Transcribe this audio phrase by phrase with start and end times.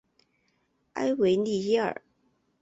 [0.93, 2.01] 埃维利耶尔。